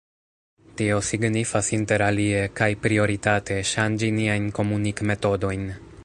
[0.79, 5.69] Tio signifas interalie, kaj prioritate, ŝanĝi niajn komunik-metodojn.